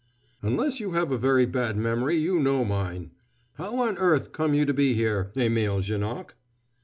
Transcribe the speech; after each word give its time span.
"Unless 0.41 0.79
you 0.79 0.93
have 0.93 1.11
a 1.11 1.17
very 1.19 1.45
bad 1.45 1.77
memory 1.77 2.17
you 2.17 2.39
know 2.39 2.65
mine! 2.65 3.11
How 3.59 3.77
on 3.83 3.99
earth 3.99 4.31
come 4.31 4.55
you 4.55 4.65
to 4.65 4.73
be 4.73 4.95
here, 4.95 5.31
Émile 5.35 5.83
Janoc?" 5.83 6.31